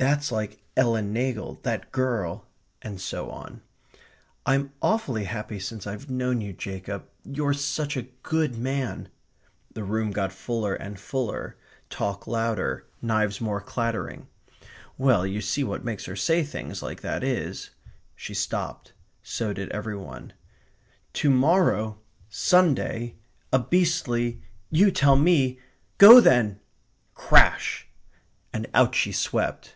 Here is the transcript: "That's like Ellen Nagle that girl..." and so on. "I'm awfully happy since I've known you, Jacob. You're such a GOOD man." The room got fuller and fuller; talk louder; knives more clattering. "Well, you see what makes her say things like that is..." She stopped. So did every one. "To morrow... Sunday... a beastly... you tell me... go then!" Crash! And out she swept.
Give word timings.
"That's 0.00 0.30
like 0.30 0.62
Ellen 0.76 1.12
Nagle 1.12 1.58
that 1.64 1.90
girl..." 1.90 2.46
and 2.82 3.00
so 3.00 3.30
on. 3.30 3.62
"I'm 4.46 4.72
awfully 4.80 5.24
happy 5.24 5.58
since 5.58 5.88
I've 5.88 6.08
known 6.08 6.40
you, 6.40 6.52
Jacob. 6.52 7.08
You're 7.24 7.52
such 7.52 7.96
a 7.96 8.02
GOOD 8.22 8.56
man." 8.56 9.08
The 9.74 9.82
room 9.82 10.12
got 10.12 10.32
fuller 10.32 10.74
and 10.76 11.00
fuller; 11.00 11.56
talk 11.90 12.28
louder; 12.28 12.86
knives 13.02 13.40
more 13.40 13.60
clattering. 13.60 14.28
"Well, 14.96 15.26
you 15.26 15.40
see 15.40 15.64
what 15.64 15.84
makes 15.84 16.04
her 16.04 16.14
say 16.14 16.44
things 16.44 16.80
like 16.80 17.00
that 17.00 17.24
is..." 17.24 17.70
She 18.14 18.34
stopped. 18.34 18.92
So 19.24 19.52
did 19.52 19.68
every 19.70 19.96
one. 19.96 20.32
"To 21.14 21.28
morrow... 21.28 21.98
Sunday... 22.28 23.16
a 23.52 23.58
beastly... 23.58 24.42
you 24.70 24.92
tell 24.92 25.16
me... 25.16 25.58
go 25.98 26.20
then!" 26.20 26.60
Crash! 27.14 27.88
And 28.52 28.68
out 28.74 28.94
she 28.94 29.10
swept. 29.10 29.74